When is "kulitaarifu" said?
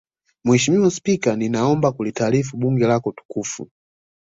1.91-2.57